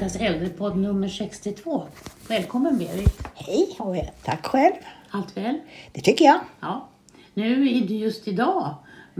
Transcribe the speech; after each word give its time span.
Beritas 0.00 0.20
äldrepodd 0.20 0.76
nummer 0.76 1.08
62. 1.08 1.82
Välkommen 2.28 2.78
Berit. 2.78 3.22
Hej 3.34 3.76
och 3.78 3.96
tack 4.24 4.46
själv. 4.46 4.72
Allt 5.10 5.36
väl? 5.36 5.58
Det 5.92 6.00
tycker 6.00 6.24
jag. 6.24 6.40
Ja. 6.60 6.88
Nu 7.34 7.68
är 7.68 7.80
det 7.88 7.94
just 7.94 8.28
idag 8.28 8.74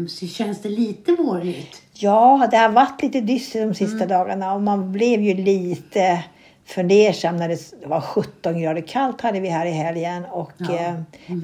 så 0.09 0.27
känns 0.27 0.63
det 0.63 0.69
lite 0.69 1.13
vårigt. 1.13 1.83
Ja, 1.95 2.49
det 2.51 2.57
har 2.57 2.69
varit 2.69 3.03
lite 3.03 3.21
dystert 3.21 3.69
de 3.69 3.75
sista 3.75 4.07
dagarna 4.07 4.53
och 4.55 4.63
man 4.63 4.93
blev 4.93 5.21
ju 5.21 5.35
lite 5.35 6.25
fundersam 6.65 7.37
när 7.37 7.49
det 7.49 7.87
var 7.87 8.01
17 8.01 8.61
grader 8.61 8.81
kallt 8.83 9.21
hade 9.21 9.41
vi 9.41 9.49
här 9.49 9.67
i 9.67 9.71
helgen 9.71 10.25
och 10.25 10.53
Ja. 10.57 10.75
eh, 10.75 10.95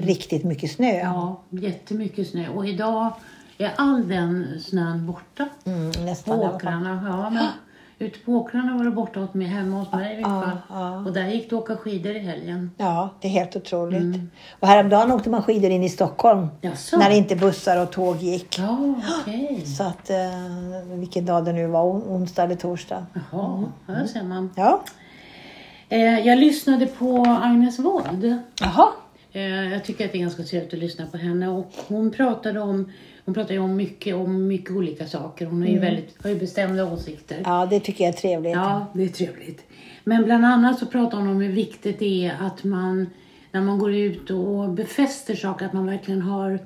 riktigt 0.01 0.43
mycket 0.43 0.71
snö. 0.71 0.99
Ja, 0.99 1.41
jättemycket 1.49 2.29
snö. 2.29 2.49
Och 2.49 2.67
idag 2.67 3.11
är 3.57 3.71
all 3.77 4.07
den 4.07 4.59
snön 4.61 5.07
borta 5.07 5.49
Mm, 5.65 5.91
nästan 6.05 6.39
åkrarna. 6.39 7.03
Ja, 7.09 7.29
men 7.29 7.47
ute 7.99 8.19
på 8.19 8.31
åkrarna 8.31 8.77
var 8.77 8.83
det 8.85 8.91
borta 8.91 9.23
åt 9.23 9.33
mig, 9.33 9.47
hemma 9.47 9.77
hos 9.79 9.91
mig 9.91 10.19
i 10.19 10.23
alla 10.23 10.41
fall. 10.41 10.57
ja. 10.69 10.97
Och 11.05 11.13
där 11.13 11.27
gick 11.27 11.49
det 11.49 11.55
att 11.55 11.61
åka 11.61 11.75
skidor 11.77 12.15
i 12.15 12.19
helgen. 12.19 12.71
Ja, 12.77 13.09
det 13.21 13.27
är 13.27 13.31
helt 13.31 13.55
otroligt. 13.55 14.01
Mm. 14.01 14.29
Och 14.59 14.67
häromdagen 14.67 15.11
åkte 15.11 15.29
man 15.29 15.43
skidor 15.43 15.71
in 15.71 15.83
i 15.83 15.89
Stockholm 15.89 16.47
Jaså? 16.61 16.97
när 16.97 17.09
inte 17.09 17.35
bussar 17.35 17.81
och 17.83 17.91
tåg 17.91 18.17
gick. 18.17 18.59
Ja, 18.59 18.95
okej. 19.21 19.65
Så 19.65 19.83
att, 19.83 20.09
eh, 20.09 20.17
vilken 20.97 21.25
dag 21.25 21.45
det 21.45 21.53
nu 21.53 21.67
var, 21.67 21.83
on- 21.83 22.03
onsdag 22.07 22.43
eller 22.43 22.55
torsdag. 22.55 23.05
Jaha, 23.31 23.63
där 23.87 24.05
ser 24.05 24.23
man. 24.23 24.49
Ja, 24.55 24.81
Eh, 25.89 26.19
jag 26.19 26.37
lyssnade 26.39 26.85
på 26.85 27.25
Agnes 27.41 27.79
Wold. 27.79 28.37
jaha. 28.61 28.87
Eh, 29.31 29.41
jag 29.71 29.83
tycker 29.83 30.05
att 30.05 30.11
det 30.11 30.17
är 30.17 30.21
ganska 30.21 30.43
trevligt 30.43 30.73
att 30.73 30.79
lyssna 30.79 31.05
på 31.05 31.17
henne. 31.17 31.47
Och 31.47 31.71
hon 31.87 32.11
pratade 32.11 32.59
om, 32.59 32.91
hon 33.27 33.33
pratade 33.33 33.53
ju 33.53 33.59
om 33.59 33.75
mycket, 33.75 34.15
om 34.15 34.47
mycket 34.47 34.71
olika 34.71 35.07
saker. 35.07 35.45
Hon 35.45 35.61
har 35.61 35.69
ju, 35.69 35.79
väldigt, 35.79 36.23
har 36.23 36.29
ju 36.29 36.39
bestämda 36.39 36.93
åsikter. 36.93 37.41
Ja, 37.45 37.67
det 37.69 37.79
tycker 37.79 38.03
jag 38.03 38.13
är 38.13 38.17
trevligt. 38.17 38.53
Ja, 38.53 38.85
det 38.93 39.03
är 39.03 39.07
trevligt. 39.07 39.63
Men 40.03 40.23
bland 40.23 40.45
annat 40.45 40.79
så 40.79 40.85
pratar 40.85 41.17
hon 41.17 41.27
om 41.27 41.41
hur 41.41 41.51
viktigt 41.51 41.99
det 41.99 42.25
är 42.25 42.35
att 42.39 42.63
man, 42.63 43.09
när 43.51 43.61
man 43.61 43.79
går 43.79 43.93
ut 43.95 44.29
och 44.29 44.69
befäster 44.69 45.35
saker, 45.35 45.65
att 45.65 45.73
man 45.73 45.85
verkligen 45.85 46.21
har 46.21 46.59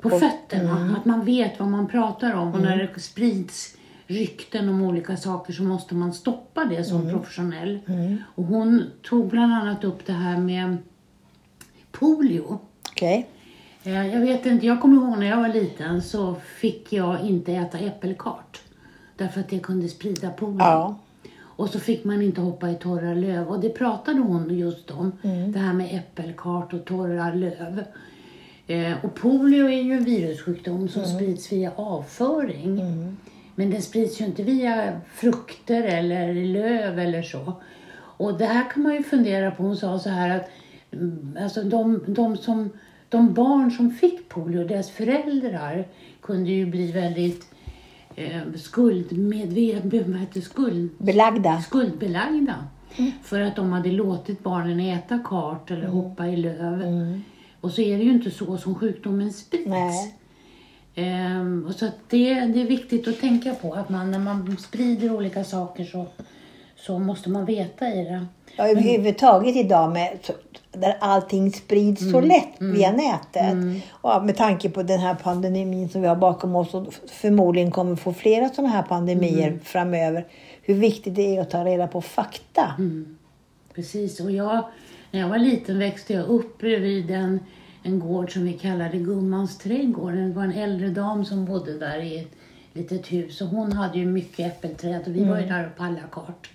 på 0.00 0.10
fötterna. 0.10 0.96
Att 0.98 1.04
man 1.04 1.24
vet 1.24 1.58
vad 1.58 1.68
man 1.68 1.88
pratar 1.88 2.34
om. 2.34 2.52
Och 2.52 2.60
när 2.60 2.76
det 2.94 3.00
sprids 3.00 3.76
rykten 4.06 4.68
om 4.68 4.82
olika 4.82 5.16
saker 5.16 5.52
så 5.52 5.62
måste 5.62 5.94
man 5.94 6.12
stoppa 6.12 6.64
det 6.64 6.84
som 6.84 7.10
professionell. 7.10 7.78
Och 8.34 8.44
hon 8.44 8.84
tog 9.02 9.28
bland 9.28 9.52
annat 9.52 9.84
upp 9.84 10.06
det 10.06 10.12
här 10.12 10.38
med 10.38 10.76
polio. 11.92 12.58
Okej. 12.90 13.28
Eh, 13.84 14.06
Jag 14.14 14.20
vet 14.20 14.46
inte, 14.46 14.66
jag 14.66 14.80
kommer 14.80 14.96
ihåg 14.96 15.18
när 15.18 15.26
jag 15.26 15.36
var 15.36 15.48
liten 15.48 16.02
så 16.02 16.34
fick 16.34 16.92
jag 16.92 17.20
inte 17.20 17.52
äta 17.52 17.78
äppelkart. 17.78 18.60
Därför 19.16 19.40
att 19.40 19.48
det 19.48 19.58
kunde 19.58 19.88
sprida 19.88 20.30
polio. 20.30 20.58
Ja. 20.58 20.96
Och 21.56 21.68
så 21.68 21.80
fick 21.80 22.04
man 22.04 22.22
inte 22.22 22.40
hoppa 22.40 22.70
i 22.70 22.74
torra 22.74 23.14
löv. 23.14 23.48
Och 23.48 23.60
det 23.60 23.68
pratade 23.68 24.18
hon 24.20 24.58
just 24.58 24.90
om. 24.90 25.12
Det 25.52 25.58
här 25.58 25.72
med 25.72 25.88
äppelkart 25.96 26.72
och 26.72 26.84
torra 26.84 27.34
löv. 27.34 27.84
Eh, 28.66 29.04
och 29.04 29.14
polio 29.14 29.66
är 29.66 29.82
ju 29.82 29.92
en 29.92 30.04
virussjukdom 30.04 30.88
som 30.88 31.04
sprids 31.04 31.52
via 31.52 31.72
avföring. 31.76 32.76
Men 33.54 33.70
den 33.70 33.82
sprids 33.82 34.20
ju 34.20 34.24
inte 34.24 34.42
via 34.42 35.00
frukter 35.14 35.82
eller 35.82 36.34
löv 36.34 36.98
eller 36.98 37.22
så. 37.22 37.52
Och 37.94 38.38
det 38.38 38.44
här 38.46 38.70
kan 38.70 38.82
man 38.82 38.94
ju 38.94 39.02
fundera 39.02 39.50
på. 39.50 39.62
Hon 39.62 39.76
sa 39.76 39.98
så 39.98 40.08
här 40.08 40.36
att 40.36 40.50
mm, 40.92 41.38
alltså 41.42 41.62
de, 41.62 42.00
de, 42.06 42.36
som, 42.36 42.70
de 43.12 43.34
barn 43.34 43.70
som 43.70 43.90
fick 43.90 44.28
polio, 44.28 44.64
deras 44.64 44.90
föräldrar 44.90 45.88
kunde 46.20 46.50
ju 46.50 46.66
bli 46.66 46.92
väldigt 46.92 47.46
eh, 48.16 48.40
skuldmedvetna, 48.56 50.26
skuld, 50.42 50.90
Belagda. 50.98 51.60
skuldbelagda. 51.60 52.54
För 53.22 53.40
att 53.40 53.56
de 53.56 53.72
hade 53.72 53.90
låtit 53.90 54.42
barnen 54.42 54.80
äta 54.80 55.18
kart 55.18 55.70
eller 55.70 55.86
hoppa 55.86 56.28
i 56.28 56.36
löv. 56.36 57.20
Och 57.60 57.70
så 57.70 57.80
är 57.80 57.98
det 57.98 58.04
ju 58.04 58.10
inte 58.10 58.30
så 58.30 58.56
som 58.56 58.74
sjukdomen 58.74 59.32
sprids. 59.32 60.12
Ehm, 60.94 61.64
och 61.68 61.74
så 61.74 61.86
det, 62.08 62.34
det 62.34 62.60
är 62.60 62.66
viktigt 62.66 63.08
att 63.08 63.20
tänka 63.20 63.54
på 63.54 63.72
att 63.74 63.88
man, 63.88 64.10
när 64.10 64.18
man 64.18 64.56
sprider 64.56 65.16
olika 65.16 65.44
saker 65.44 65.84
så, 65.84 66.06
så 66.86 66.98
måste 66.98 67.30
man 67.30 67.44
veta 67.44 67.88
i 67.88 68.04
det. 68.04 68.26
Ja, 68.56 68.68
överhuvudtaget 68.68 69.56
idag 69.56 69.92
med, 69.92 70.18
där 70.72 70.96
allting 71.00 71.52
sprids 71.52 72.10
så 72.10 72.20
lätt 72.20 72.54
via 72.58 72.92
nätet. 72.92 73.56
Och 73.90 74.24
med 74.24 74.36
tanke 74.36 74.70
på 74.70 74.82
den 74.82 75.00
här 75.00 75.14
pandemin 75.14 75.88
som 75.88 76.02
vi 76.02 76.08
har 76.08 76.16
bakom 76.16 76.56
oss 76.56 76.74
och 76.74 76.94
förmodligen 77.06 77.70
kommer 77.70 77.96
få 77.96 78.12
flera 78.12 78.48
sådana 78.48 78.68
här 78.68 78.82
pandemier 78.82 79.58
framöver. 79.64 80.26
Hur 80.62 80.74
viktigt 80.74 81.14
det 81.14 81.36
är 81.36 81.40
att 81.40 81.50
ta 81.50 81.64
reda 81.64 81.86
på 81.86 82.00
fakta. 82.00 82.74
Precis, 83.74 84.20
och 84.20 84.30
jag, 84.30 84.64
när 85.10 85.20
jag 85.20 85.28
var 85.28 85.38
liten 85.38 85.78
växte 85.78 86.12
jag 86.12 86.26
upp 86.26 86.58
bredvid 86.58 87.10
en, 87.10 87.40
en 87.82 88.00
gård 88.00 88.32
som 88.32 88.44
vi 88.44 88.52
kallade 88.52 88.98
Gummans 88.98 89.58
trädgård. 89.58 90.12
Det 90.12 90.32
var 90.32 90.44
en 90.44 90.52
äldre 90.52 90.88
dam 90.88 91.24
som 91.24 91.44
bodde 91.44 91.78
där 91.78 91.98
i 91.98 92.18
ett 92.18 92.30
litet 92.72 93.12
hus 93.12 93.40
och 93.40 93.48
hon 93.48 93.72
hade 93.72 93.98
ju 93.98 94.06
mycket 94.06 94.46
äppelträd 94.46 95.02
och 95.06 95.16
vi 95.16 95.24
var 95.24 95.40
ju 95.40 95.46
där 95.46 95.66
och 95.66 95.76
pallade 95.78 96.02
kart. 96.12 96.50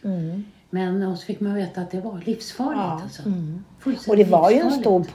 Men 0.69 1.03
och 1.03 1.17
så 1.17 1.25
fick 1.25 1.39
man 1.39 1.53
veta 1.53 1.81
att 1.81 1.91
det 1.91 2.01
var 2.01 2.22
livsfarligt 2.25 2.81
Ja, 2.81 3.01
alltså. 3.03 3.22
Och 3.22 3.83
Fullständigt 3.83 4.25
det 4.25 4.31
var 4.31 4.51
ju 4.51 4.59
en 4.59 4.72
stor 4.72 5.05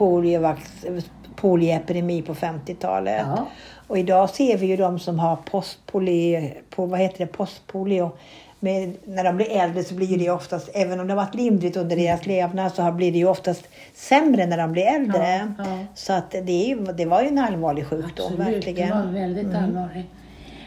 polioepidemi 1.35 2.21
på 2.21 2.33
50-talet. 2.33 3.25
Ja. 3.27 3.47
Och 3.87 3.97
idag 3.97 4.29
ser 4.29 4.57
vi 4.57 4.65
ju 4.65 4.77
de 4.77 4.99
som 4.99 5.19
har 5.19 5.35
postpolio, 5.35 6.51
på, 6.69 6.85
vad 6.85 6.99
heter 6.99 7.25
det, 7.25 7.31
postpolio. 7.31 8.11
Men 8.59 8.97
när 9.05 9.23
de 9.23 9.37
blir 9.37 9.51
äldre 9.51 9.83
så 9.83 9.95
blir 9.95 10.17
det 10.17 10.29
oftast, 10.29 10.69
även 10.73 10.99
om 10.99 11.07
det 11.07 11.13
har 11.13 11.25
varit 11.25 11.35
lindrigt 11.35 11.77
under 11.77 11.95
deras 11.95 12.25
levnad, 12.25 12.73
så 12.73 12.91
blir 12.91 13.11
det 13.11 13.17
ju 13.17 13.27
oftast 13.27 13.67
sämre 13.93 14.45
när 14.45 14.57
de 14.57 14.71
blir 14.71 14.83
äldre. 14.83 15.53
Ja, 15.57 15.63
ja. 15.65 15.85
Så 15.95 16.13
att 16.13 16.31
det, 16.31 16.71
är 16.71 16.93
det 16.93 17.05
var 17.05 17.21
ju 17.21 17.27
en 17.27 17.39
allvarlig 17.39 17.87
sjukdom, 17.87 18.25
Absolut, 18.25 18.47
verkligen. 18.47 18.89
det 18.89 19.05
var 19.05 19.11
väldigt 19.11 19.55
allvarligt. 19.55 20.07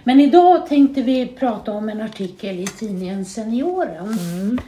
Men 0.06 0.20
idag 0.20 0.66
tänkte 0.66 1.02
vi 1.02 1.26
prata 1.26 1.72
om 1.72 1.88
en 1.88 2.00
artikel 2.00 2.58
i 2.58 2.66
tidningen 2.66 3.24
Senioren. 3.24 4.60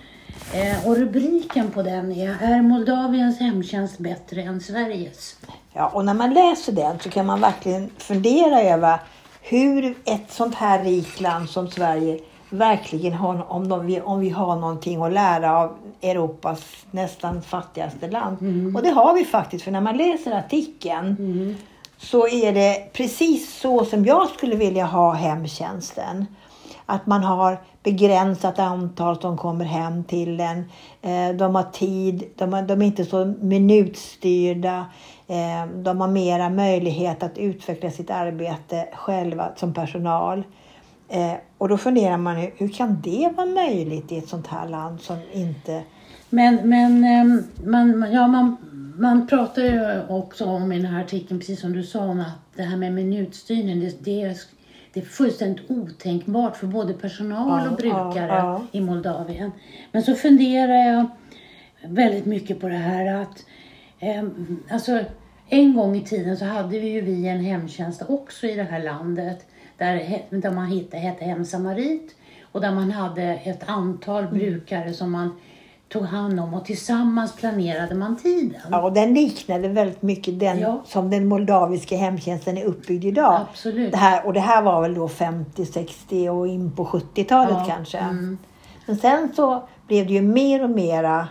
Eh, 0.55 0.89
och 0.89 0.97
rubriken 0.97 1.71
på 1.71 1.83
den 1.83 2.13
är 2.13 2.37
Är 2.41 2.63
Moldaviens 2.63 3.41
hemtjänst 3.41 3.99
bättre 3.99 4.43
än 4.43 4.61
Sveriges? 4.61 5.37
Ja, 5.73 5.89
och 5.95 6.05
när 6.05 6.15
man 6.15 6.35
läser 6.35 6.73
den 6.73 6.99
så 6.99 7.11
kan 7.11 7.27
man 7.27 7.41
verkligen 7.41 7.91
fundera 7.99 8.63
över 8.63 8.99
hur 9.43 9.95
ett 10.05 10.33
sånt 10.33 10.55
här 10.55 10.85
rikt 10.85 11.21
land 11.21 11.49
som 11.49 11.71
Sverige 11.71 12.21
verkligen 12.51 13.13
har, 13.13 13.53
om, 13.53 13.69
de, 13.69 14.01
om 14.01 14.21
vi 14.21 14.31
har 14.31 14.57
någonting 14.57 15.03
att 15.03 15.13
lära 15.13 15.59
av 15.59 15.77
Europas 16.03 16.87
nästan 16.91 17.43
fattigaste 17.43 18.11
land. 18.11 18.37
Och 18.77 18.83
det 18.83 18.91
har 18.91 19.15
vi 19.15 19.25
faktiskt, 19.25 19.65
för 19.65 19.71
när 19.71 19.81
man 19.81 19.97
läser 19.97 20.33
artikeln 20.33 21.17
så 21.99 22.29
är 22.29 22.53
det 22.53 22.93
precis 22.93 23.61
så 23.61 23.85
som 23.85 24.05
jag 24.05 24.29
skulle 24.29 24.57
vilja 24.57 24.85
ha 24.85 25.13
hemtjänsten. 25.13 26.27
Att 26.87 27.07
man 27.07 27.25
har 27.25 27.59
begränsat 27.83 28.59
antal 28.59 29.21
som 29.21 29.37
kommer 29.37 29.65
hem 29.65 30.05
till 30.05 30.41
en. 30.41 30.65
Eh, 31.03 31.37
de 31.37 31.55
har 31.55 31.63
tid, 31.63 32.25
de, 32.37 32.53
har, 32.53 32.63
de 32.63 32.83
är 32.83 32.87
inte 32.87 33.05
så 33.05 33.35
minutstyrda. 33.41 34.87
Eh, 35.27 35.67
de 35.75 36.01
har 36.01 36.09
mera 36.09 36.51
möjlighet 36.51 37.23
att 37.23 37.39
utveckla 37.39 37.91
sitt 37.91 38.11
arbete 38.11 38.89
själva 38.95 39.49
som 39.57 39.75
personal. 39.75 40.43
Eh, 41.09 41.33
och 41.59 41.69
då 41.69 41.79
funderar 41.79 42.17
man 42.17 42.37
hur 42.57 42.69
kan 42.69 43.01
det 43.03 43.33
vara 43.37 43.47
möjligt 43.47 44.13
i 44.13 44.19
ett 44.19 44.29
sånt 44.29 44.47
här 44.47 44.69
land 44.69 45.01
som 45.01 45.19
inte... 45.33 45.83
Men, 46.31 46.69
men 46.69 47.05
ehm, 47.05 47.43
man, 47.65 48.13
ja, 48.13 48.27
man, 48.27 48.57
man 48.99 49.27
pratar 49.27 49.63
ju 49.63 50.03
också 50.09 50.45
om 50.45 50.73
i 50.73 50.77
den 50.77 50.87
här 50.87 51.05
artikeln, 51.05 51.41
precis 51.41 51.61
som 51.61 51.73
du 51.73 51.83
sa, 51.83 52.01
om 52.01 52.21
att 52.21 52.57
det 52.57 52.63
här 52.63 52.77
med 52.77 52.93
minutstyrning, 52.93 53.81
det, 53.81 54.05
det, 54.05 54.23
är, 54.23 54.37
det 54.93 55.01
är 55.01 55.05
fullständigt 55.05 55.71
otänkbart 55.71 56.57
för 56.57 56.67
både 56.67 56.95
personal 56.95 57.65
Ja, 57.65 57.71
och 57.71 57.77
brukare 57.77 58.27
ja, 58.27 58.37
ja. 58.37 58.67
i 58.73 58.81
Moldavien. 58.81 59.53
Men 59.93 60.03
så 60.03 60.15
funderar 60.15 60.75
jag 60.75 61.07
väldigt 61.85 62.27
mycket 62.27 62.61
på 62.61 62.69
det 62.69 62.75
här 62.75 63.23
att 63.23 63.45
ehm, 63.99 64.63
alltså, 64.71 65.01
en 65.49 65.75
gång 65.75 65.97
i 65.97 66.05
tiden 66.05 66.37
så 66.37 66.45
hade 66.45 66.79
vi 66.79 66.89
ju 66.89 67.01
vi 67.01 67.29
en 67.29 67.41
hemtjänst 67.41 68.03
också 68.09 68.47
i 68.47 68.55
det 68.55 68.63
här 68.63 68.83
landet 68.83 69.47
där, 69.77 70.23
där 70.31 70.51
man 70.51 70.67
hittade, 70.67 71.03
hette 71.03 71.25
Hemsamarit 71.25 72.17
och 72.53 72.61
där 72.61 72.73
man 72.73 72.91
hade 72.91 73.23
ett 73.23 73.69
antal 73.69 74.27
brukare 74.27 74.93
som 74.93 75.11
man 75.11 75.31
tog 75.89 76.03
hand 76.05 76.41
om 76.41 76.55
och 76.55 76.65
tillsammans 76.65 77.37
planerade 77.37 77.95
man 77.95 78.17
tiden. 78.17 78.61
Ja, 78.71 78.83
och 78.83 78.93
den 78.93 79.15
liknade 79.15 79.69
väldigt 79.69 80.03
mycket 80.03 80.41
den 80.41 80.59
Ja. 80.59 80.83
som 80.87 81.11
den 81.11 81.27
moldaviska 81.27 81.97
hemtjänsten 81.97 82.59
är 82.59 82.65
uppbyggd 82.65 83.05
idag. 83.05 83.41
Absolut. 83.51 83.91
Det 83.93 83.97
här, 83.99 84.27
och 84.27 84.33
det 84.33 84.41
här 84.41 84.63
var 84.63 84.83
väl 84.83 84.95
då 84.95 85.09
50, 85.09 85.67
60 85.67 86.29
och 86.29 86.49
in 86.49 86.73
på 86.73 86.85
70-talet 86.85 87.57
Ja, 87.59 87.65
kanske. 87.69 87.99
mm. 87.99 88.39
Men 88.87 88.97
sen 88.97 89.33
så 89.37 89.69
blev 89.87 90.07
det 90.07 90.13
ju 90.13 90.23
mer 90.23 90.65
och 90.65 90.71
mera 90.71 91.29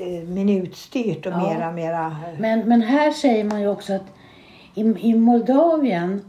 eh, 0.00 0.28
minutstyrt 0.28 1.26
och 1.26 1.32
Ja. 1.32 1.54
mera, 1.54 1.72
mera... 1.72 2.16
Men, 2.38 2.60
men 2.68 2.82
här 2.82 3.10
säger 3.10 3.44
man 3.44 3.60
ju 3.60 3.68
också 3.68 3.92
att 3.92 4.06
i, 4.74 4.80
i 4.80 5.14
Moldavien 5.14 6.24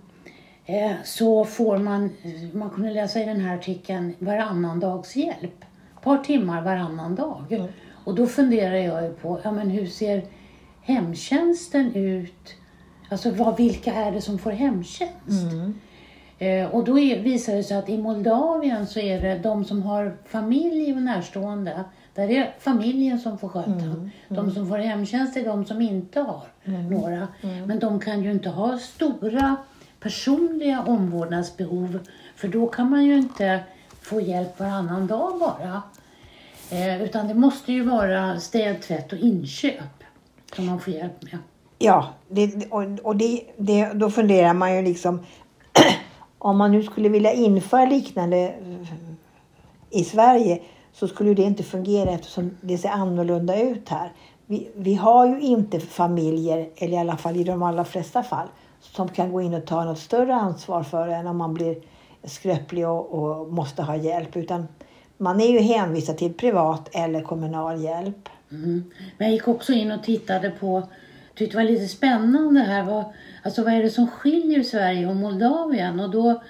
eh, 0.66 0.92
så 1.04 1.46
får 1.46 1.78
man, 1.78 2.10
man 2.54 2.70
kunde 2.70 2.92
läsa 2.92 3.20
i 3.22 3.26
den 3.26 3.40
här 3.40 3.56
artikeln, 3.58 4.14
varannan 4.20 4.80
dags 4.80 5.16
hjälp. 5.16 5.66
Par 6.04 6.18
timmar 6.18 6.62
varannan 6.62 7.16
dag. 7.16 7.46
Och 8.06 8.16
då 8.16 8.28
funderar 8.28 8.76
jag 8.76 9.04
ju 9.04 9.14
på, 9.14 9.40
ja 9.44 9.52
men 9.52 9.70
hur 9.70 9.88
ser 9.88 10.24
hemtjänsten 10.82 11.96
ut? 11.96 12.56
Alltså 13.10 13.32
vad, 13.32 13.58
vilka 13.58 13.94
är 13.94 14.12
det 14.12 14.22
som 14.22 14.40
får 14.40 14.52
hemtjänst? 14.52 15.54
Eh, 16.40 16.66
och 16.76 16.84
då 16.84 17.00
är, 17.00 17.20
visar 17.24 17.56
det 17.56 17.64
sig 17.64 17.78
att 17.78 17.90
i 17.90 17.98
Moldavien 17.98 18.88
så 18.88 19.00
är 19.00 19.22
det 19.22 19.40
de 19.44 19.66
som 19.66 19.82
har 19.84 20.18
familj 20.26 20.94
och 20.94 21.02
närstående, 21.02 21.84
där 22.16 22.24
är 22.24 22.28
det 22.28 22.54
familjen 22.60 23.20
som 23.20 23.38
får 23.38 23.50
sköta. 23.50 23.72
De 24.30 24.52
som 24.52 24.68
får 24.68 24.78
hemtjänst 24.78 25.38
är 25.38 25.46
de 25.46 25.66
som 25.66 25.82
inte 25.82 26.20
har 26.20 26.44
några. 26.90 27.28
Men 27.66 27.80
de 27.80 28.00
kan 28.00 28.24
ju 28.24 28.32
inte 28.32 28.50
ha 28.50 28.78
stora 28.78 29.56
personliga 30.00 30.82
omvårdnadsbehov, 30.82 32.00
för 32.36 32.48
då 32.48 32.68
kan 32.68 32.90
man 32.90 33.06
ju 33.06 33.18
inte 33.18 33.60
få 34.04 34.22
hjälp 34.22 34.60
varannan 34.60 35.08
dag 35.08 35.40
bara. 35.40 35.82
Eh, 36.70 37.02
utan 37.02 37.28
det 37.28 37.34
måste 37.34 37.74
ju 37.74 37.84
vara 37.84 38.40
städ, 38.40 38.82
tvätt 38.82 39.14
och 39.14 39.20
inköp 39.20 40.04
som 40.56 40.66
man 40.66 40.80
får 40.80 40.94
hjälp 40.94 41.24
med. 41.24 41.38
Ja, 41.80 42.08
det, 42.30 42.72
och, 42.72 42.84
och 43.04 43.16
det, 43.16 43.44
det, 43.58 43.94
då 43.94 44.10
funderar 44.10 44.54
man 44.54 44.76
ju 44.76 44.82
liksom 44.82 45.20
om 46.38 46.58
man 46.58 46.72
nu 46.72 46.84
skulle 46.84 47.10
vilja 47.10 47.34
införa 47.34 47.86
liknande 47.86 48.38
eh, 48.38 48.94
i 49.90 50.04
Sverige 50.04 50.62
så 50.94 51.08
skulle 51.08 51.34
det 51.34 51.44
inte 51.44 51.64
fungera 51.64 52.12
eftersom 52.12 52.58
det 52.62 52.78
ser 52.78 52.90
annorlunda 52.90 53.62
ut 53.62 53.90
här. 53.90 54.12
Vi, 54.46 54.70
vi 54.76 54.96
har 54.96 55.28
ju 55.28 55.40
inte 55.40 55.80
familjer, 55.80 56.70
eller 56.76 56.94
i 56.94 57.00
alla 57.00 57.18
fall 57.18 57.36
i 57.36 57.44
de 57.44 57.64
allra 57.64 57.86
flesta 57.86 58.24
fall, 58.24 58.48
som 58.82 59.10
kan 59.10 59.32
gå 59.32 59.42
in 59.42 59.54
och 59.54 59.66
ta 59.66 59.84
något 59.84 60.00
större 60.00 60.36
ansvar 60.36 60.84
för 60.84 61.08
en 61.08 61.28
om 61.28 61.38
man 61.38 61.54
blir 61.54 61.76
skröplig 62.24 62.88
och, 62.88 63.14
och 63.14 63.54
måste 63.54 63.82
ha 63.82 63.96
hjälp. 63.96 64.38
Utan 64.38 64.68
man 65.18 65.42
är 65.42 65.52
ju 65.52 65.60
hänvisad 65.60 66.18
till 66.18 66.34
privat 66.34 66.90
eller 66.96 67.22
kommunal 67.22 67.82
hjälp. 67.84 68.30
Mm. 68.52 68.92
Men 69.18 69.28
jag 69.28 69.34
gick 69.34 69.48
också 69.48 69.74
in 69.74 69.92
och 69.92 70.04
tittade 70.04 70.50
på, 70.50 70.88
tyckte 71.36 71.58
det 71.58 71.64
var 71.64 71.72
lite 71.72 71.88
spännande 71.88 72.60
här, 72.60 72.84
vad, 72.84 73.06
alltså 73.44 73.64
vad 73.64 73.74
är 73.74 73.84
det 73.84 73.90
som 73.90 74.08
skiljer 74.08 74.64
Sverige 74.64 75.08
och 75.08 75.16
Moldavien? 75.16 76.00
Och 76.00 76.10
då 76.10 76.42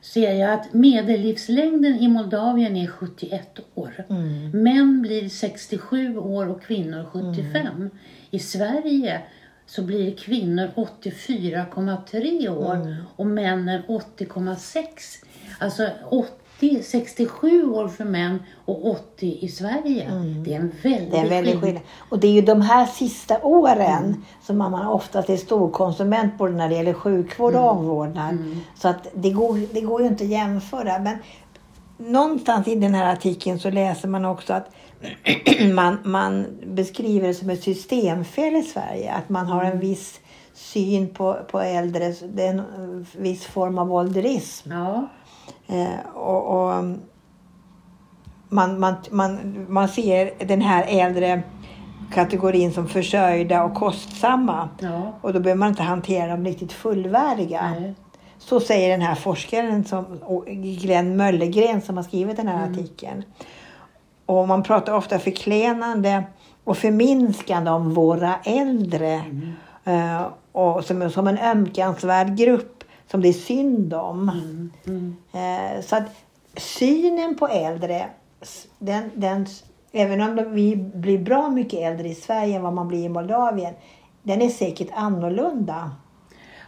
ser 0.00 0.32
jag 0.32 0.52
att 0.52 0.72
medellivslängden 0.72 1.98
i 1.98 2.08
Moldavien 2.08 2.76
är 2.76 2.86
71 2.86 3.60
år. 3.74 4.04
Män 4.52 5.02
blir 5.02 5.28
67 5.28 6.18
år 6.18 6.48
och 6.48 6.62
kvinnor 6.62 7.04
75. 7.12 7.90
I 8.30 8.38
Sverige 8.38 9.22
så 9.66 9.82
blir 9.82 10.16
kvinnor 10.16 10.70
84,3 10.76 12.48
år 12.48 12.96
och 13.16 13.26
männen 13.26 13.82
80,6. 13.88 14.84
Alltså 15.60 15.88
80, 16.58 16.82
67 16.82 17.64
år 17.64 17.88
för 17.88 18.04
män 18.04 18.42
och 18.64 18.90
80 18.90 19.38
i 19.40 19.48
Sverige. 19.48 20.10
Det 20.44 20.54
är 20.54 20.60
en 20.60 20.72
väldig, 20.82 21.10
Det 21.10 21.16
är 21.18 21.22
en 21.22 21.28
väldig 21.28 21.52
skillnad. 21.52 21.62
skillnad. 21.64 21.82
Och 22.10 22.18
det 22.18 22.26
är 22.26 22.32
ju 22.32 22.40
de 22.42 22.60
här 22.60 22.86
sista 22.86 23.42
åren 23.42 24.24
som 24.42 24.58
man 24.58 24.86
oftast 24.86 25.30
är 25.30 25.36
storkonsument 25.36 26.38
både 26.38 26.52
när 26.52 26.68
det 26.68 26.74
gäller 26.74 26.92
sjukvård 26.92 27.54
och 27.54 27.70
omvårdnad. 27.70 28.38
Så 28.74 28.88
att 28.88 29.06
det 29.14 29.30
går, 29.30 29.74
det 29.74 29.80
går 29.80 30.00
ju 30.02 30.06
inte 30.06 30.24
att 30.24 30.30
jämföra. 30.30 30.98
Men 30.98 31.18
någonstans 31.98 32.68
i 32.68 32.74
den 32.74 32.94
här 32.94 33.12
artikeln 33.12 33.58
så 33.58 33.70
läser 33.70 34.08
man 34.08 34.24
också 34.24 34.52
att 34.52 34.70
man, 35.74 35.98
man 36.04 36.46
beskriver 36.66 37.28
det 37.28 37.34
som 37.34 37.50
ett 37.50 37.62
systemfel 37.62 38.56
i 38.56 38.62
Sverige. 38.62 39.12
Att 39.12 39.28
man 39.28 39.46
har 39.46 39.64
en 39.64 39.80
viss 39.80 40.20
syn 40.54 41.14
på, 41.14 41.36
på 41.50 41.60
äldre, 41.60 42.14
det 42.34 42.46
är 42.46 42.50
en 42.50 43.06
viss 43.18 43.44
form 43.44 43.78
av 43.78 43.92
ålderism. 43.92 44.72
Ja. 44.72 45.08
Eh, 45.66 46.14
och, 46.14 46.46
och 46.46 46.84
man, 48.48 48.80
man, 48.80 48.94
man, 49.10 49.66
man 49.68 49.88
ser 49.88 50.46
den 50.46 50.60
här 50.60 50.84
äldre 50.88 51.42
kategorin 52.12 52.72
som 52.72 52.88
försörjda 52.88 53.64
och 53.64 53.74
kostsamma. 53.74 54.68
Ja. 54.78 55.12
Och 55.20 55.32
då 55.32 55.40
behöver 55.40 55.58
man 55.58 55.68
inte 55.68 55.82
hantera 55.82 56.30
dem 56.30 56.44
riktigt 56.44 56.72
fullvärdiga. 56.72 57.70
Nej. 57.70 57.94
Så 58.38 58.60
säger 58.60 58.90
den 58.90 59.00
här 59.00 59.14
forskaren, 59.14 59.84
som, 59.84 60.04
Glenn 60.80 61.16
Möllergren, 61.16 61.82
som 61.82 61.96
har 61.96 62.04
skrivit 62.04 62.36
den 62.36 62.48
här 62.48 62.70
artikeln. 62.70 63.22
Och 64.26 64.48
man 64.48 64.62
pratar 64.62 64.92
ofta 64.92 65.18
förklenande 65.18 66.24
och 66.64 66.78
förminskande 66.78 67.70
om 67.70 67.94
våra 67.94 68.34
äldre. 68.44 69.22
Eh, 69.84 70.26
och 70.52 70.84
som, 70.84 71.10
som 71.10 71.26
en 71.26 71.38
ömkansvärd 71.38 72.36
grupp 72.36 72.84
som 73.10 73.22
det 73.22 73.28
är 73.28 73.32
synd 73.32 73.94
om. 73.94 74.30
Eh, 75.32 75.82
så 75.82 75.96
att 75.96 76.10
synen 76.56 77.36
på 77.36 77.48
äldre, 77.48 78.06
den, 78.78 79.10
den, 79.14 79.46
även 79.92 80.20
om 80.20 80.54
vi 80.54 80.76
blir 80.76 81.18
bra 81.18 81.48
mycket 81.48 81.80
äldre 81.80 82.08
i 82.08 82.14
Sverige 82.14 82.56
än 82.56 82.62
vad 82.62 82.72
man 82.72 82.88
blir 82.88 83.04
i 83.04 83.08
Moldavien, 83.08 83.74
den 84.22 84.42
är 84.42 84.48
säkert 84.48 84.88
annorlunda. 84.94 85.90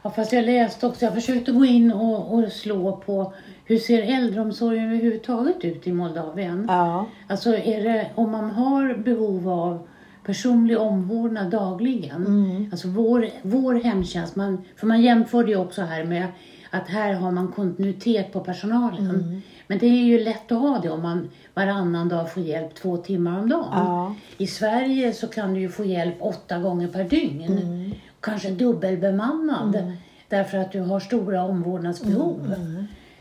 Ja, 0.09 0.13
fast 0.13 0.33
jag 0.33 0.45
läste 0.45 0.87
också, 0.87 1.05
jag 1.05 1.15
försökte 1.15 1.53
gå 1.53 1.65
in 1.65 1.93
och, 1.93 2.35
och 2.35 2.53
slå 2.53 2.97
på 2.97 3.33
hur 3.65 3.79
ser 3.79 4.03
äldreomsorgen 4.03 4.85
överhuvudtaget 4.85 5.65
ut 5.65 5.87
i 5.87 5.93
Moldavien? 5.93 6.65
Ja. 6.69 7.07
Alltså 7.27 7.57
är 7.57 7.85
det, 7.85 8.11
om 8.15 8.31
man 8.31 8.51
har 8.51 8.95
behov 8.95 9.49
av 9.49 9.89
personlig 10.25 10.79
omvårdnad 10.79 11.51
dagligen, 11.51 12.69
alltså 12.73 12.89
vår, 12.89 13.29
vår 13.43 13.75
hemtjänst, 13.75 14.37
man, 14.37 14.65
för 14.77 14.87
man 14.87 15.03
jämför 15.03 15.45
det 15.45 15.51
ju 15.51 15.57
också 15.57 15.83
här 15.83 16.05
med 16.05 16.27
att 16.71 16.89
här 16.89 17.13
har 17.15 17.31
man 17.31 17.49
kontinuitet 17.49 18.33
på 18.33 18.41
personalen. 18.41 19.43
Men 19.69 19.79
det 19.79 19.87
är 19.87 20.05
ju 20.05 20.25
lätt 20.25 20.53
att 20.53 20.59
ha 20.61 20.79
det 20.79 20.91
om 20.91 21.03
man 21.03 21.31
varannan 21.55 22.09
dag 22.09 22.33
får 22.33 22.43
hjälp 22.43 22.75
två 22.75 22.97
timmar 22.97 23.39
om 23.41 23.49
dagen. 23.49 23.69
Ja. 23.73 24.15
I 24.39 24.47
Sverige 24.47 25.13
så 25.13 25.27
kan 25.27 25.55
du 25.55 25.61
ju 25.61 25.69
få 25.69 25.85
hjälp 25.85 26.15
åtta 26.21 26.59
gånger 26.59 26.89
per 26.89 27.05
dygn. 27.05 27.95
Kanske 28.21 28.51
dubbelbemannad. 28.51 29.93
Därför 30.29 30.59
att 30.59 30.73
du 30.73 30.81
har 30.81 31.01
stora 31.01 31.43
omvårdnadsbehov. 31.45 32.55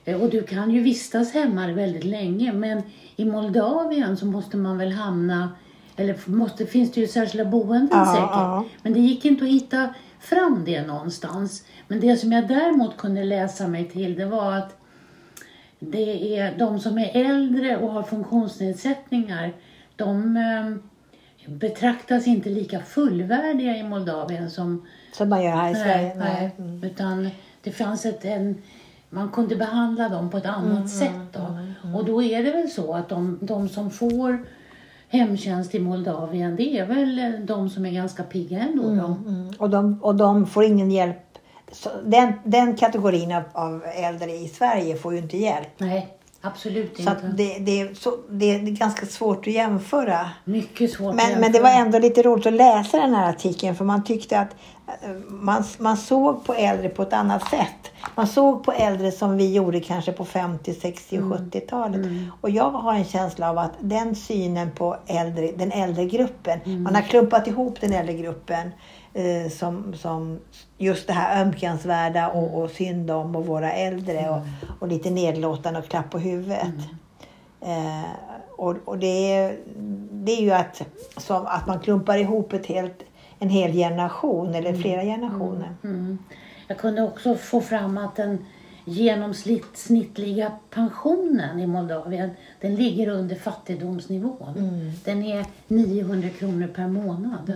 Eh, 0.05 0.21
Och 0.21 0.29
du 0.29 0.44
kan 0.44 0.71
ju 0.71 0.81
vistas 0.81 1.33
hemma 1.33 1.67
väldigt 1.67 2.03
länge. 2.03 2.53
Men 2.53 2.81
i 3.15 3.25
Moldavien 3.25 4.17
så 4.17 4.25
måste 4.25 4.57
man 4.57 4.77
väl 4.77 4.91
hamna, 4.91 5.49
eller 5.95 6.15
måste, 6.25 6.65
finns 6.65 6.91
det 6.91 7.01
ju 7.01 7.07
särskilda 7.07 7.45
boenden 7.49 7.89
Ja, 7.99 8.05
säkert. 8.05 8.29
ja. 8.31 8.65
Men 8.83 8.94
det 8.94 8.99
gick 8.99 9.25
inte 9.25 9.44
att 9.44 9.49
hitta 9.49 9.94
fram 10.19 10.63
det 10.66 10.87
någonstans. 10.87 11.63
Men 11.87 11.99
det 11.99 12.18
som 12.18 12.31
jag 12.31 12.47
däremot 12.47 12.97
kunde 12.97 13.23
läsa 13.23 13.68
mig 13.68 13.89
till 13.89 14.16
det 14.16 14.25
var 14.25 14.51
att 14.51 14.77
det 15.80 16.38
är 16.40 16.57
de 16.57 16.80
som 16.80 16.98
är 16.98 17.12
äldre 17.14 17.78
och 17.78 17.92
har 17.92 18.04
funktionsnedsättningar, 18.04 19.54
de 19.96 20.38
eh, 20.38 21.52
betraktas 21.54 22.28
inte 22.28 22.50
lika 22.50 22.80
fullvärdiga 22.80 23.78
i 23.78 23.84
Moldavien 23.84 24.50
som 24.52 24.86
Som 25.14 25.30
man 25.30 25.44
gör 25.44 25.52
här 25.52 25.72
i 25.72 25.76
Sverige. 25.76 26.16
nej, 26.16 26.52
Mm. 26.57 26.84
utan 26.84 27.30
det 27.64 27.72
fanns 27.72 28.06
ett, 28.06 28.26
en, 28.26 28.56
man 29.10 29.30
kunde 29.30 29.56
behandla 29.56 30.10
dem 30.10 30.30
på 30.30 30.38
ett 30.38 30.46
annat 30.46 30.72
Mm, 30.76 30.88
sätt. 30.88 31.34
Då. 31.34 31.48
Och 31.98 32.06
då 32.06 32.24
är 32.24 32.44
det 32.44 32.52
väl 32.52 32.69
så 32.69 32.94
att 32.94 33.10
de, 33.10 33.38
de 33.42 33.69
som 33.69 33.92
får 33.92 34.46
hemtjänst 35.10 35.76
i 35.76 35.80
Moldavien, 35.80 36.56
det 36.56 36.80
är 36.80 36.86
väl 36.86 37.46
de 37.46 37.69
som 37.69 37.86
är 37.86 37.92
ganska 37.92 38.24
pigga 38.24 38.60
ändå. 38.60 38.84
Då. 38.84 39.30
Mm. 39.30 39.50
Och, 39.60 39.69
de, 39.69 40.04
och 40.04 40.16
de 40.16 40.46
får 40.46 40.64
ingen 40.64 40.92
hjälp. 40.92 41.27
Så 41.71 41.90
den, 42.04 42.33
den 42.44 42.76
kategorin 42.76 43.31
av, 43.31 43.44
av 43.54 43.83
äldre 43.95 44.31
i 44.31 44.47
Sverige 44.47 44.95
får 44.95 45.14
ju 45.14 45.19
inte 45.19 45.38
hjälp. 45.38 45.68
Nej, 45.78 46.14
absolut 46.42 46.95
Så 46.95 47.00
inte. 47.02 47.12
att 47.12 47.38
det, 47.38 47.57
det, 47.59 47.81
är 47.81 47.94
så, 47.94 48.18
det 48.30 48.56
är 48.56 48.59
ganska 48.59 49.06
svårt 49.06 49.47
att 49.47 49.54
jämföra. 49.54 50.30
Mycket 50.45 50.92
svårt 50.92 51.09
att 51.09 51.16
Men, 51.16 51.40
men 51.40 51.52
det 51.52 51.59
var 51.59 51.69
jämföra. 51.69 51.86
ändå 51.86 52.00
lite 52.00 52.24
roligt 52.24 52.45
att 52.45 52.54
läsa 52.54 52.97
den 52.97 53.14
här 53.14 53.30
artikeln 53.30 53.76
för 53.76 53.86
man 53.86 54.04
tyckte 54.04 54.40
att 54.40 54.56
eh, 54.88 55.09
man, 55.28 55.64
man 55.78 55.97
såg 55.97 56.44
på 56.45 56.54
äldre 56.54 56.90
på 56.90 57.02
ett 57.02 57.14
annat 57.14 57.50
sätt. 57.50 57.92
Man 58.16 58.28
såg 58.28 58.64
på 58.64 58.71
äldre 58.71 59.12
som 59.12 59.38
vi 59.38 59.54
gjorde 59.54 59.80
kanske 59.80 60.12
på 60.12 60.26
50, 60.26 60.74
60 60.74 61.18
och 61.18 61.24
70-talet. 61.24 62.02
Och 62.42 62.50
jag 62.50 62.71
har 62.71 62.94
en 62.94 63.06
känsla 63.06 63.50
av 63.50 63.57
att 63.57 63.71
den 63.80 64.16
synen 64.16 64.71
på 64.71 64.97
äldre, 65.07 65.52
den 65.57 65.71
äldre 65.71 66.06
gruppen, 66.06 66.83
man 66.83 66.95
har 66.95 67.02
klumpat 67.02 67.47
ihop 67.47 67.81
den 67.81 67.94
äldre 67.94 68.14
gruppen 68.14 68.71
eh, 69.18 69.50
som, 69.50 69.94
som 69.94 70.40
just 70.78 71.07
det 71.07 71.14
här 71.14 71.42
ömkansvärda 71.42 72.30
och, 72.30 72.62
och 72.62 72.71
synd 72.71 73.12
om 73.12 73.36
och 73.36 73.45
våra 73.45 73.71
äldre 73.71 74.30
och, 74.30 74.42
och 74.80 74.88
lite 74.88 75.09
nedlåtande 75.09 75.80
och 75.80 75.88
klapp 75.88 76.09
på 76.09 76.19
huvudet. 76.19 76.74
Eh, 77.62 78.09
och 78.57 78.76
och 78.86 78.97
det, 78.97 79.33
är, 79.33 79.57
det 80.12 80.31
är 80.31 80.42
ju 80.42 80.52
att, 80.52 80.81
som 81.18 81.45
att 81.45 81.68
man 81.68 81.80
klumpar 81.80 82.18
ihop 82.18 82.54
ett 82.54 82.66
helt, 82.66 83.04
en 83.40 83.50
hel 83.50 83.71
generation 83.71 84.56
eller 84.56 84.74
flera 84.74 85.02
generationer. 85.02 85.76
Mm. 85.83 86.18
Jag 86.68 86.78
kunde 86.78 87.02
också 87.02 87.36
få 87.36 87.62
fram 87.62 87.97
att 87.97 88.16
den 88.16 88.45
genomsnittliga 88.86 90.52
pensionen 90.69 91.59
i 91.59 91.68
Moldavien, 91.68 92.30
den 92.62 92.76
ligger 92.76 93.07
under 93.07 93.36
fattigdomsnivån. 93.36 94.54
Den 95.06 95.24
är 95.24 95.45
900 95.68 96.30
kronor 96.30 96.68
per 96.68 96.88
månad. 96.88 97.54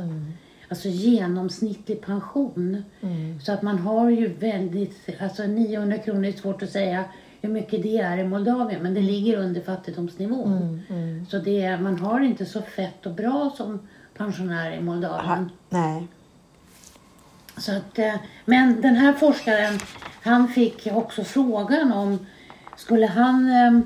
Alltså 0.72 0.88
genomsnittlig 0.88 2.02
pension. 2.02 2.84
Så 3.44 3.52
att 3.52 3.62
man 3.62 3.80
har 3.80 4.10
ju 4.10 4.34
väldigt, 4.34 5.10
alltså 5.22 5.44
900 5.44 5.98
kronor 5.98 6.26
är 6.26 6.32
svårt 6.32 6.64
att 6.64 6.70
säga 6.70 7.04
hur 7.42 7.50
mycket 7.50 7.84
det 7.84 7.98
är 7.98 8.18
i 8.18 8.24
Moldavien. 8.24 8.84
Men 8.84 8.94
det 8.94 9.02
ligger 9.02 9.38
under 9.38 9.62
fattigdomsnivån. 9.62 10.58
Mm, 10.58 10.80
mm. 10.90 11.26
Så 11.26 11.38
det, 11.38 11.78
man 11.78 12.00
har 12.00 12.20
inte 12.20 12.46
så 12.46 12.62
fett 12.62 13.06
och 13.06 13.14
bra 13.14 13.54
som 13.58 13.80
pensionär 14.18 14.72
i 14.72 14.82
Moldavien. 14.82 15.26
Ha, 15.26 15.46
nej. 15.70 16.08
Så 17.58 17.72
att, 17.72 18.00
eh, 18.00 18.16
men 18.46 18.82
den 18.82 18.96
här 18.96 19.14
forskaren, 19.14 19.80
han 20.24 20.48
fick 20.48 20.88
också 20.92 21.24
frågan 21.24 21.92
om 21.92 22.20
skulle 22.78 23.08
han 23.08 23.52
eh, 23.52 23.82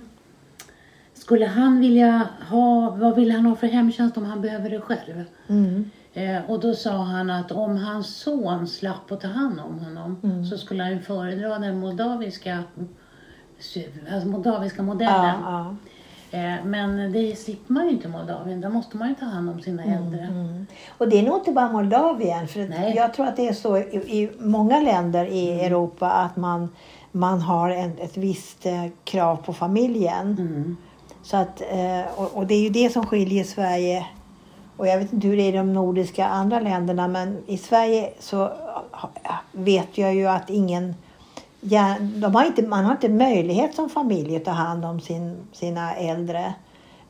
skulle 1.13 1.45
han 1.45 1.79
vilja 1.79 2.27
ha, 2.49 2.89
vad 2.89 3.15
vill 3.15 3.31
han 3.31 3.45
ha 3.45 3.55
för 3.55 3.67
hemtjänst 3.67 4.17
om 4.17 4.25
han 4.25 4.41
behöver 4.41 4.69
det 4.69 4.81
själv? 4.81 5.23
Mm. 5.47 5.91
Eh, 6.17 6.49
och 6.49 6.59
då 6.59 6.73
sa 6.73 6.91
han 6.91 7.29
att 7.29 7.51
om 7.51 7.77
hans 7.77 8.17
son 8.17 8.67
slapp 8.67 9.11
att 9.11 9.21
ta 9.21 9.27
hand 9.27 9.59
om 9.59 9.79
honom 9.79 10.19
Mm. 10.23 10.45
så 10.45 10.57
skulle 10.57 10.83
han 10.83 11.01
föredra 11.01 11.59
den 11.59 11.79
moldaviska, 11.79 12.63
alltså 14.13 14.27
moldaviska 14.27 14.83
modellen. 14.83 15.35
Ja, 15.43 15.75
ja. 16.31 16.37
Eh, 16.39 16.65
men 16.65 17.11
det 17.11 17.35
slipper 17.39 17.73
man 17.73 17.85
ju 17.85 17.91
inte 17.91 18.07
i 18.07 18.11
Moldavien. 18.11 18.61
Där 18.61 18.69
måste 18.69 18.97
man 18.97 19.09
ju 19.09 19.15
ta 19.15 19.25
hand 19.25 19.49
om 19.49 19.61
sina 19.61 19.83
äldre. 19.83 20.19
Mm. 20.19 20.65
Och 20.97 21.09
det 21.09 21.19
är 21.19 21.23
nog 21.23 21.37
inte 21.37 21.51
bara 21.51 21.71
Moldavien. 21.71 22.47
För 22.47 22.67
Nej. 22.67 22.93
jag 22.95 23.13
tror 23.13 23.25
att 23.27 23.35
det 23.35 23.47
är 23.47 23.53
så 23.53 23.77
i, 23.77 23.81
i 24.21 24.31
många 24.39 24.79
länder 24.79 25.25
i 25.25 25.61
Europa 25.61 26.09
att 26.11 26.35
man, 26.35 26.69
man 27.11 27.41
har 27.41 27.69
en, 27.69 27.91
ett 27.99 28.17
visst 28.17 28.65
eh, 28.65 28.85
krav 29.03 29.35
på 29.35 29.53
familjen. 29.53 30.27
Mm. 30.39 30.77
Så 31.23 31.37
att, 31.37 31.61
eh, 31.61 32.01
och, 32.15 32.37
och 32.37 32.47
det 32.47 32.53
är 32.53 32.61
ju 32.61 32.69
det 32.69 32.89
som 32.89 33.05
skiljer 33.05 33.43
Sverige 33.43 34.05
och 34.77 34.87
jag 34.87 34.97
vet 34.97 35.13
inte 35.13 35.27
hur 35.27 35.37
det 35.37 35.43
är 35.43 35.53
i 35.53 35.57
de 35.57 35.73
nordiska 35.73 36.27
andra 36.27 36.59
länderna 36.59 37.07
men 37.07 37.37
i 37.47 37.57
Sverige 37.57 38.13
så 38.19 38.51
vet 39.51 39.97
jag 39.97 40.15
ju 40.15 40.27
att 40.27 40.49
ingen 40.49 40.95
ja, 41.61 41.95
de 41.99 42.35
har 42.35 42.45
inte, 42.45 42.61
man 42.61 42.85
har 42.85 42.91
inte 42.91 43.09
möjlighet 43.09 43.75
som 43.75 43.89
familj 43.89 44.35
att 44.35 44.45
ta 44.45 44.51
hand 44.51 44.85
om 44.85 44.99
sin, 45.01 45.37
sina 45.51 45.95
äldre. 45.95 46.53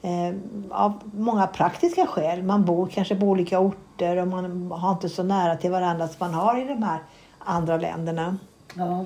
Eh, 0.02 0.36
av 0.70 0.94
många 1.14 1.48
praktiska 1.48 2.06
skäl. 2.08 2.44
Man 2.44 2.66
bor 2.66 2.88
kanske 2.88 3.16
på 3.16 3.26
olika 3.26 3.60
orter 3.60 4.18
och 4.18 4.28
man 4.28 4.72
har 4.72 4.92
inte 4.92 5.10
så 5.10 5.24
nära 5.24 5.56
till 5.56 5.72
varandra 5.72 6.08
som 6.08 6.16
man 6.20 6.34
har 6.34 6.62
i 6.62 6.68
de 6.68 6.84
här 6.84 7.00
andra 7.40 7.78
länderna. 7.78 8.38
Ja. 8.74 9.06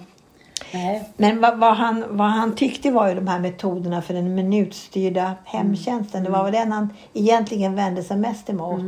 Nej. 0.73 1.09
Men 1.17 1.41
vad, 1.41 1.59
vad, 1.59 1.73
han, 1.73 2.05
vad 2.09 2.27
han 2.27 2.55
tyckte 2.55 2.91
var 2.91 3.09
ju 3.09 3.15
de 3.15 3.27
här 3.27 3.39
metoderna 3.39 4.01
för 4.01 4.13
den 4.13 4.35
minutstyrda 4.35 5.33
hemtjänsten. 5.45 6.23
Det 6.23 6.29
var 6.29 6.43
väl 6.43 6.53
den 6.53 6.71
han 6.71 6.89
egentligen 7.13 7.75
vände 7.75 8.03
sig 8.03 8.17
mest 8.17 8.49
emot. 8.49 8.79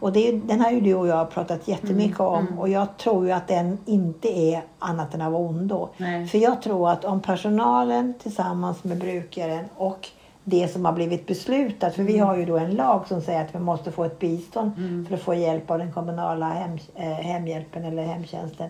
Och 0.00 0.12
det 0.12 0.28
är, 0.28 0.32
den 0.32 0.60
har 0.60 0.70
ju 0.70 0.80
du 0.80 0.94
och 0.94 1.08
jag 1.08 1.30
pratat 1.30 1.68
jättemycket 1.68 2.20
om. 2.20 2.58
Och 2.58 2.68
jag 2.68 2.96
tror 2.96 3.26
ju 3.26 3.32
att 3.32 3.48
den 3.48 3.78
inte 3.86 4.28
är 4.38 4.62
annat 4.78 5.14
än 5.14 5.22
av 5.22 5.36
ondo. 5.36 5.88
Nej. 5.96 6.26
För 6.26 6.38
jag 6.38 6.62
tror 6.62 6.90
att 6.90 7.04
om 7.04 7.20
personalen 7.20 8.14
tillsammans 8.22 8.84
med 8.84 8.98
brukaren 8.98 9.64
och 9.76 10.08
det 10.44 10.68
som 10.68 10.84
har 10.84 10.92
blivit 10.92 11.26
beslutat. 11.26 11.94
För 11.94 12.02
vi 12.02 12.18
har 12.18 12.36
ju 12.36 12.44
då 12.44 12.56
en 12.58 12.70
lag 12.70 13.08
som 13.08 13.20
säger 13.22 13.44
att 13.44 13.54
vi 13.54 13.58
måste 13.58 13.92
få 13.92 14.04
ett 14.04 14.18
bistånd 14.18 14.72
för 15.08 15.14
att 15.14 15.22
få 15.22 15.34
hjälp 15.34 15.70
av 15.70 15.78
den 15.78 15.92
kommunala 15.92 16.46
hem, 16.46 16.78
eh, 16.94 17.04
hemhjälpen 17.08 17.84
eller 17.84 18.02
hemtjänsten. 18.02 18.68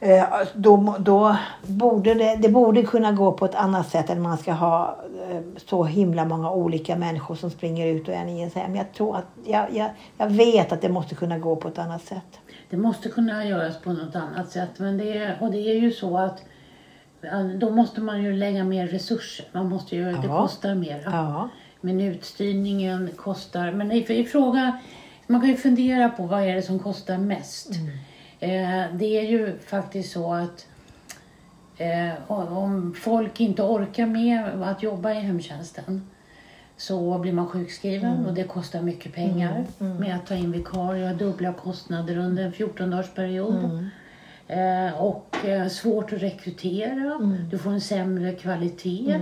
Eh, 0.00 0.24
då, 0.54 0.96
då 1.00 1.36
borde 1.66 2.14
det, 2.14 2.36
det 2.36 2.48
borde 2.48 2.82
kunna 2.82 3.12
gå 3.12 3.32
på 3.32 3.44
ett 3.44 3.54
annat 3.54 3.88
sätt 3.90 4.10
än 4.10 4.22
man 4.22 4.38
ska 4.38 4.52
ha 4.52 4.98
eh, 5.30 5.40
så 5.66 5.84
himla 5.84 6.24
många 6.24 6.50
olika 6.50 6.96
människor 6.96 7.34
som 7.34 7.50
springer 7.50 7.86
ut 7.86 8.08
och 8.08 8.14
en 8.14 8.28
i 8.28 8.38
ens 8.38 8.54
hem. 8.54 8.76
Jag, 8.76 8.92
tror 8.92 9.16
att, 9.16 9.26
jag, 9.44 9.66
jag, 9.74 9.90
jag 10.18 10.26
vet 10.28 10.72
att 10.72 10.80
det 10.82 10.88
måste 10.88 11.14
kunna 11.14 11.38
gå 11.38 11.56
på 11.56 11.68
ett 11.68 11.78
annat 11.78 12.02
sätt. 12.02 12.38
Det 12.70 12.76
måste 12.76 13.08
kunna 13.08 13.44
göras 13.44 13.80
på 13.80 13.92
något 13.92 14.16
annat 14.16 14.50
sätt. 14.50 14.70
Men 14.76 14.98
det 14.98 15.18
är, 15.18 15.36
och 15.40 15.50
det 15.50 15.58
är 15.58 15.74
ju 15.80 15.92
så 15.92 16.18
att 16.18 16.42
ja, 17.20 17.42
då 17.42 17.70
måste 17.70 18.00
man 18.00 18.22
ju 18.22 18.32
lägga 18.32 18.64
mer 18.64 18.86
resurser. 18.86 19.46
Man 19.52 19.68
måste 19.68 19.96
ju, 19.96 20.04
Det 20.04 20.26
Ja. 20.26 20.38
kostar 20.42 20.74
mer. 20.74 21.02
Ja. 21.06 21.48
Minutstyrningen 21.80 23.10
kostar. 23.16 23.72
Men 23.72 23.92
i, 23.92 23.98
i 24.08 24.24
fråga, 24.24 24.78
man 25.26 25.40
kan 25.40 25.50
ju 25.50 25.56
fundera 25.56 26.08
på 26.08 26.22
vad 26.22 26.42
är 26.42 26.54
det 26.54 26.62
som 26.62 26.78
kostar 26.78 27.18
mest. 27.18 27.70
Eh, 27.70 27.76
det 28.98 29.18
är 29.18 29.22
ju 29.22 29.58
faktiskt 29.58 30.12
så 30.12 30.32
att 30.34 30.66
eh, 31.78 32.30
om- 32.30 32.94
folk 32.94 33.40
inte 33.40 33.62
orkar 33.62 34.06
med 34.06 34.62
att 34.62 34.82
jobba 34.82 35.10
i 35.12 35.20
hemtjänsten 35.20 36.06
så 36.76 37.18
blir 37.18 37.32
man 37.32 37.46
sjukskriven 37.46 38.26
och 38.26 38.34
det 38.34 38.44
kostar 38.44 38.82
mycket 38.82 39.14
pengar 39.14 39.64
med 39.78 40.14
att 40.16 40.26
ta 40.26 40.34
in 40.34 40.52
vikarier 40.52 41.10
och 41.12 41.16
dubbla 41.18 41.52
kostnader 41.52 42.16
under 42.18 42.44
en 42.44 42.52
14-dagsperiod. 42.52 43.88
Eh, 44.48 45.00
och 45.02 45.36
eh, 45.44 45.68
svårt 45.68 46.12
att 46.12 46.22
rekrytera. 46.22 47.18
Du 47.50 47.58
får 47.58 47.70
en 47.70 47.80
sämre 47.80 48.32
kvalitet. 48.32 49.20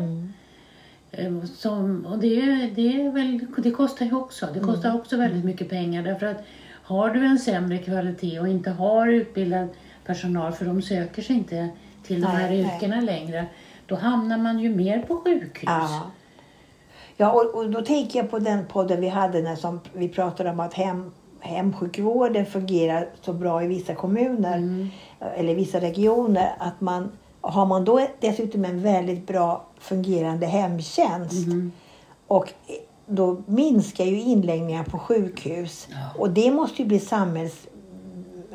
Eh, 1.13 1.45
Som, 1.45 2.07
och 2.07 2.19
det, 2.19 2.41
det, 2.75 3.11
väl, 3.11 3.47
det 3.59 3.71
kostar 3.71 4.07
ju 4.07 4.15
också. 4.15 4.49
Det 4.55 4.61
kostar 4.61 4.95
också 4.95 5.17
väldigt 5.17 5.45
mycket 5.45 5.69
pengar. 5.71 6.03
Därför 6.03 6.27
att 6.27 6.45
har 6.85 7.11
du 7.11 7.27
en 7.27 7.39
sämre 7.39 7.79
kvalitet 7.79 8.41
och 8.41 8.49
inte 8.49 8.71
har 8.71 9.07
utbildad 9.07 9.69
personal, 10.07 10.53
för 10.53 10.65
de 10.65 10.83
söker 10.83 11.23
sig 11.23 11.37
inte 11.37 11.69
till 12.03 12.21
de 12.21 12.27
Nej, 12.27 12.37
här 12.37 12.51
nej. 12.51 12.61
yrkena 12.61 13.01
längre, 13.01 13.47
då 13.87 13.95
hamnar 13.95 14.39
man 14.39 14.59
ju 14.59 14.77
mer 14.77 15.03
på 15.03 15.17
sjukhus. 15.17 15.65
Ja. 15.67 16.11
Ja, 17.17 17.33
och, 17.33 17.55
och 17.55 17.71
då 17.71 17.83
tänker 17.83 18.19
jag 18.19 18.31
på 18.31 18.39
den 18.39 18.67
podden 18.67 19.01
vi 19.01 19.09
hade 19.09 19.43
när 19.43 19.57
som 19.57 19.81
vi 19.93 20.09
pratade 20.09 20.51
om 20.51 20.61
att 20.61 20.75
hem, 20.75 21.13
hemsjukvården 21.41 22.47
fungerar 22.47 23.09
så 23.21 23.33
bra 23.33 23.65
i 23.65 23.67
vissa 23.67 23.95
kommuner 23.95 24.89
eller 25.37 25.53
i 25.53 25.55
vissa 25.55 25.81
regioner 25.81 26.53
att 26.59 26.81
man 26.81 27.13
har 27.41 27.67
man 27.67 27.85
då 27.85 28.07
dessutom 28.21 28.65
en 28.65 28.83
väldigt 28.83 29.27
bra 29.27 29.65
fungerande 29.79 30.47
hemtjänst 30.47 31.49
och 32.27 32.53
då 33.07 33.43
minskar 33.47 34.05
ju 34.05 34.21
inläggningar 34.21 34.85
på 34.85 34.99
sjukhus 34.99 35.89
och 36.19 36.31
det 36.31 36.51
måste 36.51 36.83
ju 36.83 36.89
bli 36.89 37.01
samhälls 37.01 37.67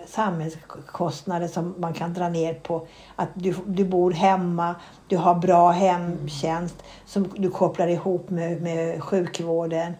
samhällskostnader 0.09 1.47
som 1.47 1.75
man 1.77 1.93
kan 1.93 2.13
dra 2.13 2.29
ner 2.29 2.53
på. 2.53 2.87
Att 3.15 3.29
du, 3.33 3.55
du 3.65 3.85
bor 3.85 4.11
hemma, 4.11 4.75
du 5.07 5.17
har 5.17 5.35
bra 5.35 5.71
hemtjänst 5.71 6.83
som 7.05 7.29
du 7.37 7.49
kopplar 7.49 7.87
ihop 7.87 8.29
med, 8.29 8.61
med 8.61 9.03
sjukvården. 9.03 9.93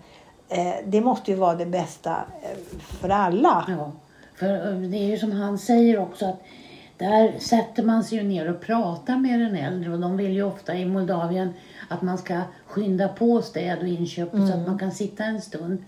Eh, 0.50 0.74
det 0.86 1.02
måste 1.02 1.32
ju 1.32 1.38
vara 1.38 1.56
det 1.56 1.66
bästa 1.66 2.16
eh, 2.44 2.80
för 2.80 3.10
alla. 3.10 3.66
Ja, 3.68 3.92
för 4.40 4.74
eh, 4.74 4.80
det 4.80 4.98
är 4.98 5.08
ju 5.08 5.18
som 5.18 5.32
han 5.32 5.58
säger 5.58 6.00
också 6.00 6.26
att 6.26 6.40
där 7.00 7.40
sätter 7.40 7.84
man 7.84 8.04
sig 8.04 8.18
ju 8.18 8.24
ner 8.24 8.50
och 8.50 8.62
pratar 8.62 9.18
med 9.18 9.40
den 9.40 9.56
äldre 9.56 9.94
och 9.94 10.00
de 10.00 10.18
vill 10.18 10.32
ju 10.32 10.44
ofta 10.44 10.76
i 10.76 10.86
Moldavien 10.86 11.54
att 11.88 12.02
man 12.02 12.18
ska 12.18 12.42
skynda 12.66 13.08
på 13.08 13.42
städ 13.42 13.80
och 13.80 13.88
inköp 13.88 14.32
så 14.32 14.54
att 14.54 14.68
man 14.68 14.80
kan 14.80 14.92
sitta 14.92 15.24
en 15.24 15.42
stund. 15.42 15.84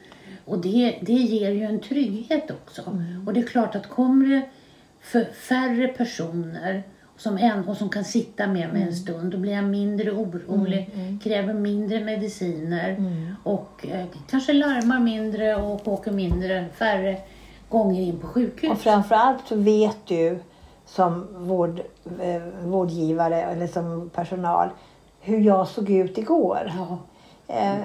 Och 0.45 0.61
det, 0.61 0.99
det 1.01 1.13
ger 1.13 1.51
ju 1.51 1.63
en 1.63 1.79
trygghet 1.79 2.51
också. 2.51 2.81
Och 3.25 3.33
det 3.33 3.39
är 3.39 3.47
klart 3.47 3.75
att 3.75 3.89
kommer 3.89 4.25
det 4.25 4.41
för 5.01 5.23
färre 5.23 5.87
personer 5.87 6.83
som 7.17 7.37
en, 7.37 7.67
och 7.67 7.77
som 7.77 7.89
kan 7.89 8.05
sitta 8.05 8.47
med 8.47 8.73
mig 8.73 8.81
en 8.81 8.95
stund, 8.95 9.31
då 9.31 9.37
blir 9.37 9.53
jag 9.53 9.63
mindre 9.63 10.11
orolig, 10.11 10.89
kräver 11.23 11.53
mindre 11.53 11.99
mediciner 11.99 12.97
och 13.43 13.87
eh, 13.91 14.05
kanske 14.29 14.53
larmar 14.53 14.99
mindre 14.99 15.55
och 15.55 15.87
åker 15.87 16.11
mindre, 16.11 16.65
färre 16.73 17.17
gånger 17.69 18.01
in 18.01 18.19
på 18.19 18.27
sjukhus. 18.27 18.71
Och 18.71 18.79
framförallt 18.79 19.47
så 19.47 19.55
vet 19.55 19.97
du 20.07 20.39
som 20.91 21.27
vård, 21.37 21.81
eh, 22.21 22.41
vårdgivare 22.63 23.41
eller 23.41 23.67
som 23.67 24.09
personal 24.15 24.69
hur 25.21 25.39
jag 25.39 25.67
såg 25.67 25.89
ut 25.89 26.17
igår. 26.17 26.71
Ja, 26.77 26.97
Eh, 27.53 27.77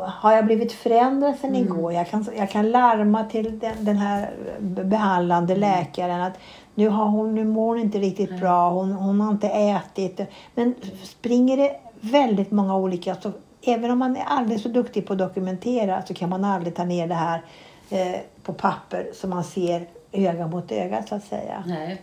har 0.00 0.32
jag 0.32 0.44
blivit 0.44 0.72
förändrad 0.72 1.36
sedan 1.36 1.54
igår? 1.54 1.92
Jag 1.92 2.08
kan, 2.08 2.26
jag 2.36 2.50
kan 2.50 2.70
larma 2.70 3.24
till 3.24 3.58
den, 3.58 3.84
den 3.84 3.96
här 3.96 4.30
behandlande 4.84 5.56
läkaren 5.56 6.20
att 6.20 6.38
nu, 6.74 6.88
har 6.88 7.04
hon, 7.04 7.34
nu 7.34 7.44
mår 7.44 7.68
hon 7.68 7.78
inte 7.78 7.98
riktigt 7.98 8.40
bra, 8.40 8.70
hon, 8.70 8.92
hon 8.92 9.20
har 9.20 9.30
inte 9.30 9.48
ätit. 9.48 10.20
Men 10.54 10.74
springer 11.02 11.56
det 11.56 11.76
väldigt 12.00 12.50
många 12.50 12.76
olika, 12.76 13.14
så 13.14 13.32
även 13.62 13.90
om 13.90 13.98
man 13.98 14.16
är 14.16 14.24
alldeles 14.26 14.62
så 14.62 14.68
duktig 14.68 15.06
på 15.06 15.12
att 15.12 15.18
dokumentera 15.18 16.02
så 16.02 16.14
kan 16.14 16.28
man 16.28 16.44
aldrig 16.44 16.74
ta 16.74 16.84
ner 16.84 17.06
det 17.06 17.14
här 17.14 17.42
eh, 17.90 18.20
på 18.42 18.52
papper 18.52 19.06
så 19.14 19.28
man 19.28 19.44
ser 19.44 19.86
öga 20.12 20.46
mot 20.46 20.72
öga 20.72 21.02
så 21.02 21.14
att 21.14 21.24
säga. 21.24 21.64
nej. 21.66 22.02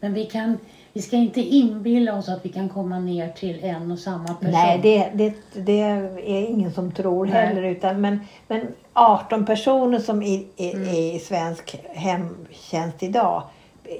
Men 0.00 0.14
vi, 0.14 0.24
kan, 0.26 0.58
vi 0.92 1.02
ska 1.02 1.16
inte 1.16 1.40
inbilla 1.40 2.14
oss 2.14 2.28
att 2.28 2.44
vi 2.44 2.48
kan 2.48 2.68
komma 2.68 2.98
ner 2.98 3.28
till 3.28 3.64
en 3.64 3.90
och 3.90 3.98
samma 3.98 4.28
person. 4.34 4.50
Nej, 4.50 4.80
det, 4.82 5.10
det, 5.14 5.34
det 5.64 5.80
är 5.80 6.50
ingen 6.50 6.72
som 6.72 6.92
tror 6.92 7.26
Nej. 7.26 7.34
heller. 7.46 7.62
Utan, 7.62 8.00
men, 8.00 8.20
men 8.48 8.60
18 8.92 9.46
personer 9.46 9.98
som 9.98 10.22
i, 10.22 10.46
i, 10.56 10.72
Mm. 10.72 10.88
i 10.88 11.18
svensk 11.18 11.76
hemtjänst 11.88 13.02
idag 13.02 13.42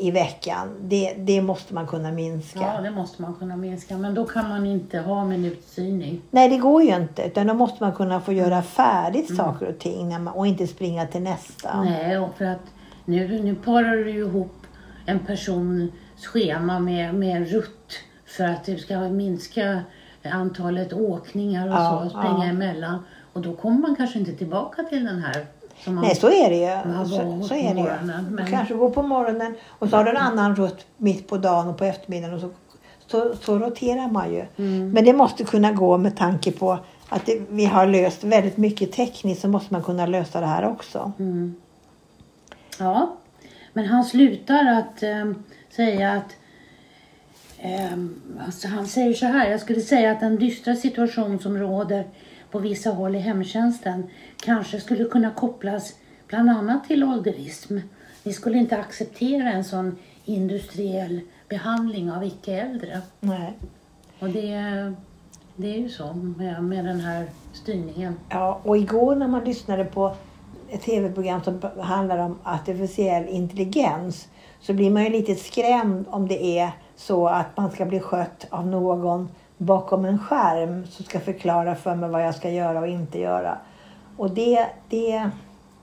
i 0.00 0.10
veckan, 0.10 0.68
det, 0.80 1.14
det 1.18 1.42
måste 1.42 1.74
man 1.74 1.86
kunna 1.86 2.12
minska. 2.12 2.60
Ja, 2.60 2.80
det 2.80 2.90
måste 2.90 3.22
man 3.22 3.34
kunna 3.34 3.56
minska. 3.56 3.98
Men 3.98 4.14
då 4.14 4.24
kan 4.26 4.48
man 4.48 4.66
inte 4.66 4.98
ha 4.98 5.24
minutsyning. 5.24 6.20
Nej, 6.30 6.48
det 6.48 6.56
går 6.58 6.82
ju 6.82 6.96
inte. 6.96 7.22
Utan 7.22 7.46
då 7.46 7.54
måste 7.54 7.84
man 7.84 7.92
kunna 7.92 8.20
få 8.20 8.30
Mm. 8.30 8.44
göra 8.44 8.62
färdigt 8.62 9.36
saker 9.36 9.66
och 9.68 9.78
ting 9.78 10.08
man, 10.08 10.28
och 10.28 10.46
inte 10.46 10.66
springa 10.66 11.06
till 11.06 11.22
nästa. 11.22 11.82
Nej, 11.82 12.18
och 12.18 12.34
för 12.38 12.44
att 12.44 12.60
nu, 13.04 13.42
nu 13.42 13.54
parar 13.54 13.96
du 13.96 14.10
ihop 14.10 14.52
en 15.10 15.18
persons 15.18 15.90
schema 16.22 16.78
med, 16.78 17.14
med 17.14 17.50
rutt 17.50 17.92
för 18.26 18.44
att 18.44 18.64
det 18.64 18.76
ska 18.78 18.98
minska 18.98 19.82
antalet 20.24 20.92
åkningar 20.92 21.66
och 21.66 21.74
Ja, 21.74 22.02
så, 22.04 22.18
springa 22.18 22.44
ja. 22.46 22.50
emellan. 22.50 23.04
Och 23.32 23.40
då 23.40 23.52
kommer 23.52 23.78
man 23.78 23.96
kanske 23.96 24.18
inte 24.18 24.32
tillbaka 24.32 24.82
till 24.82 25.04
den 25.04 25.18
här 25.18 25.46
som 25.84 25.94
man 25.94 26.04
Nej, 26.04 26.14
så 26.14 26.26
är 26.26 26.50
det 26.50 26.56
ju. 26.56 27.04
Så, 27.04 27.48
så 27.48 27.54
är 27.54 27.74
det 27.74 27.80
ju. 27.80 27.86
Du 27.86 28.30
men- 28.30 28.46
kanske 28.50 28.74
går 28.74 28.90
på 28.90 29.02
morgonen 29.02 29.54
och 29.68 29.88
så 29.88 29.96
har 29.96 30.04
du 30.04 30.10
en 30.10 30.16
annan 30.16 30.56
rutt 30.56 30.86
mitt 30.96 31.28
på 31.28 31.36
dagen 31.38 31.68
och 31.68 31.78
på 31.78 31.84
eftermiddagen. 31.84 32.34
Och 32.34 32.40
så, 32.40 32.50
så, 33.06 33.36
så 33.42 33.58
roterar 33.58 34.08
man 34.08 34.32
ju. 34.34 34.44
Mm. 34.56 34.90
Men 34.90 35.04
det 35.04 35.12
måste 35.12 35.44
kunna 35.44 35.72
gå 35.72 35.98
med 35.98 36.16
tanke 36.16 36.52
på 36.52 36.78
att 37.08 37.26
det, 37.26 37.42
vi 37.48 37.64
har 37.64 37.86
löst 37.86 38.24
väldigt 38.24 38.56
mycket 38.56 38.92
tekniskt 38.92 39.40
så 39.40 39.48
måste 39.48 39.72
man 39.74 39.82
kunna 39.82 40.06
lösa 40.06 40.40
det 40.40 40.46
här 40.46 40.68
också. 40.68 41.12
Mm. 41.18 41.54
Ja, 42.78 43.16
men 43.72 43.86
han 43.86 44.04
slutar 44.04 44.64
att 44.66 45.02
ehm, 45.02 45.42
säga 45.70 46.12
att 46.12 46.36
ehm, 47.58 48.20
alltså 48.46 48.68
han 48.68 48.86
säger 48.86 49.14
så 49.14 49.26
här, 49.26 49.50
jag 49.50 49.60
skulle 49.60 49.80
säga 49.80 50.12
att 50.12 50.20
den 50.20 50.36
dystra 50.36 50.76
situation 50.76 51.38
som 51.38 51.58
råder 51.58 52.04
på 52.50 52.58
vissa 52.58 52.90
håll 52.90 53.16
i 53.16 53.18
hemtjänsten 53.18 54.04
kanske 54.36 54.80
skulle 54.80 55.04
kunna 55.04 55.30
kopplas 55.30 55.94
bland 56.26 56.50
annat 56.50 56.84
till 56.84 57.04
ålderism. 57.04 57.78
Vi 58.22 58.32
skulle 58.32 58.58
inte 58.58 58.78
acceptera 58.78 59.52
en 59.52 59.64
sån 59.64 59.98
industriell 60.24 61.20
behandling 61.48 62.12
av 62.12 62.24
icke-äldre. 62.24 63.00
Nej. 63.20 63.58
Och 64.18 64.28
det, 64.28 64.52
det 65.56 65.74
är 65.74 65.78
ju 65.78 65.88
så 65.88 66.12
med, 66.12 66.64
med 66.64 66.84
den 66.84 67.00
här 67.00 67.26
styrningen. 67.52 68.14
Ja, 68.28 68.60
och 68.64 68.76
igår 68.76 69.14
när 69.14 69.28
man 69.28 69.44
lyssnade 69.44 69.84
på 69.84 70.16
ett 70.70 70.82
tv-program 70.82 71.42
som 71.42 71.60
handlar 71.80 72.18
om 72.18 72.38
artificiell 72.44 73.28
intelligens 73.28 74.28
så 74.60 74.72
blir 74.72 74.90
man 74.90 75.04
ju 75.04 75.10
lite 75.10 75.34
skrämd 75.34 76.06
om 76.10 76.28
det 76.28 76.58
är 76.58 76.70
så 76.96 77.28
att 77.28 77.56
man 77.56 77.70
ska 77.70 77.84
bli 77.84 78.00
skött 78.00 78.46
av 78.50 78.66
någon 78.66 79.28
bakom 79.56 80.04
en 80.04 80.18
skärm 80.18 80.86
som 80.86 81.04
ska 81.04 81.20
förklara 81.20 81.74
för 81.74 81.94
mig 81.94 82.10
vad 82.10 82.26
jag 82.26 82.34
ska 82.34 82.50
göra 82.50 82.80
och 82.80 82.88
inte 82.88 83.18
göra. 83.18 83.58
Och 84.16 84.30
det, 84.30 84.66
det, 84.88 85.30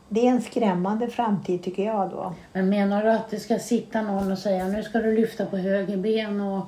det 0.10 0.28
är 0.28 0.32
en 0.32 0.42
skrämmande 0.42 1.08
framtid 1.08 1.64
tycker 1.64 1.86
jag 1.86 2.10
då. 2.10 2.34
Men 2.54 2.70
menar 2.70 3.04
du 3.04 3.12
att 3.12 3.30
det 3.30 3.40
ska 3.40 3.60
sitta 3.60 4.02
någon 4.02 4.32
och 4.32 4.38
säga 4.38 4.68
nu 4.68 4.84
ska 4.84 5.00
du 5.00 5.16
lyfta 5.16 5.46
på 5.46 5.58
höger 5.58 5.98
ben 5.98 6.42
och 6.42 6.66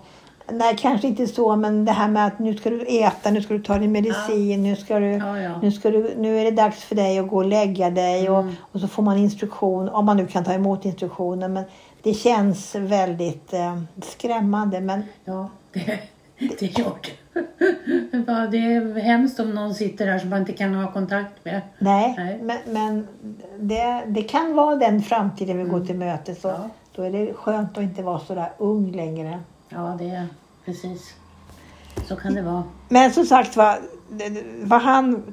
Nej, 0.51 0.75
kanske 0.79 1.08
inte 1.08 1.27
så, 1.27 1.56
men 1.56 1.86
det 1.86 1.91
här 1.91 2.08
med 2.08 2.25
att 2.25 2.39
nu 2.39 2.56
ska 2.58 2.70
du 2.70 2.82
äta, 2.88 3.32
nu 3.32 3.41
ska 3.41 3.53
du 3.53 3.60
ta 3.63 3.77
din 3.79 3.91
medicin, 3.91 4.63
nu, 4.63 4.75
ska 4.75 5.00
du, 5.00 5.06
Ja, 5.12 5.39
ja. 5.39 5.60
Nu, 5.62 5.72
ska 5.72 5.89
du, 5.91 6.13
nu 6.18 6.39
är 6.39 6.46
det 6.46 6.51
dags 6.51 6.84
för 6.84 6.96
dig 6.96 7.20
att 7.20 7.27
gå 7.27 7.36
och 7.36 7.46
lägga 7.46 7.89
dig 7.89 8.29
och, 8.29 8.39
Mm. 8.41 8.56
och 8.72 8.79
så 8.79 8.88
får 8.88 9.03
man 9.03 9.18
instruktion, 9.18 9.89
om 9.89 10.06
man 10.06 10.18
nu 10.18 10.27
kan 10.27 10.44
ta 10.44 10.53
emot 10.53 10.86
instruktioner. 10.86 11.48
Men 11.48 11.63
det 12.03 12.13
känns 12.13 12.75
väldigt 12.75 13.53
eh, 13.53 13.82
skrämmande. 14.03 14.82
Men 14.82 15.03
Ja, 15.25 15.50
det, 15.74 16.00
det 16.39 16.56
det. 16.60 16.84
Ja, 18.27 18.48
Det 18.51 18.58
är 18.58 19.00
hemskt 19.00 19.39
om 19.39 19.51
någon 19.56 19.74
sitter 19.75 20.06
där 20.06 20.20
som 20.20 20.29
man 20.29 20.39
inte 20.39 20.53
kan 20.53 20.74
ha 20.74 20.91
kontakt 20.91 21.46
med. 21.46 21.62
nej, 21.79 22.13
Nej. 22.18 22.39
men, 22.44 22.58
men 22.74 23.08
det, 23.60 24.03
det 24.08 24.22
kan 24.24 24.56
vara 24.56 24.75
den 24.75 25.01
framtiden 25.01 25.58
vi 25.58 25.63
går 25.63 25.86
till 25.86 25.96
mötes. 25.96 26.46
Och 26.46 26.51
Mm. 26.51 26.62
Ja. 26.62 26.70
Då 26.96 27.03
är 27.03 27.12
det 27.12 27.34
skönt 27.34 27.77
att 27.77 27.84
inte 27.84 28.03
vara 28.03 28.20
så 28.20 28.36
där 28.36 28.50
ung 28.58 28.91
längre. 28.91 29.39
Ja, 29.70 29.96
det 30.00 30.10
är 30.10 30.28
precis. 30.66 31.14
Så 32.08 32.16
kan 32.16 32.36
det 32.36 32.42
vara. 32.42 32.64
Men 32.90 33.12
som 33.12 33.26
sagt 33.26 33.56
var, 33.56 33.80
vad 34.64 34.82
han, 34.82 35.24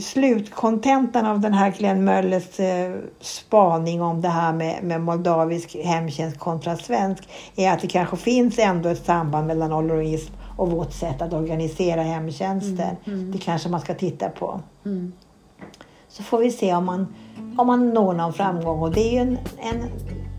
slutkontentan 0.00 1.26
av 1.26 1.40
den 1.40 1.54
här 1.54 1.70
Glenn 1.70 2.04
Möllers 2.04 2.60
eh, 2.60 2.94
spaning 3.20 4.02
om 4.02 4.20
det 4.20 4.28
här 4.28 4.52
med, 4.52 4.82
med 4.82 5.00
moldavisk 5.00 5.76
hemtjänst 5.84 6.38
kontra 6.38 6.76
svensk 6.76 7.28
är 7.56 7.72
att 7.72 7.80
det 7.80 7.88
kanske 7.88 8.16
finns 8.16 8.58
ändå 8.58 8.88
ett 8.88 9.04
samband 9.04 9.46
mellan 9.46 9.72
ålderism 9.72 10.32
och 10.56 10.70
vårt 10.70 10.92
sätt 10.92 11.22
att 11.22 11.32
organisera 11.32 12.02
hemtjänsten. 12.02 12.96
Det 13.04 13.38
kanske 13.38 13.68
man 13.68 13.80
ska 13.80 13.94
titta 13.94 14.28
på. 14.28 14.60
Mm. 14.84 15.12
Så 16.08 16.22
får 16.22 16.38
vi 16.38 16.50
se 16.50 16.74
om 16.74 16.84
man, 16.84 17.14
om 17.58 17.66
man 17.66 17.94
når 17.94 18.12
någon 18.12 18.32
framgång 18.32 18.82
och 18.82 18.92
det 18.92 19.00
är 19.00 19.12
ju 19.12 19.18
en, 19.18 19.38
en 19.58 19.90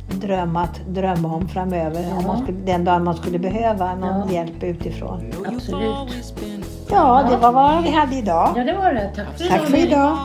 dröm 0.10 0.56
att 0.56 0.80
drömma 0.88 1.34
om 1.36 1.48
framöver. 1.48 2.06
Om 2.20 2.28
man 2.28 2.44
skulle, 2.44 2.58
den 2.58 2.86
dagen 2.86 3.04
man 3.04 3.16
skulle 3.16 3.40
behöva 3.40 3.96
någon 3.96 4.28
Ja. 4.28 4.34
hjälp 4.34 4.64
utifrån. 4.64 5.22
Absolut. 5.56 5.96
Ja, 6.90 7.24
det 7.30 7.38
var 7.38 7.52
vad 7.52 7.84
vi 7.84 7.92
hade 7.92 8.16
idag. 8.16 8.54
Ja, 8.56 8.64
det 8.64 8.74
var 8.74 8.94
det. 8.94 9.12
Tack 9.16 9.38
för 9.38 9.48
Tack 9.48 9.62
för 9.62 9.78
idag. 9.78 10.18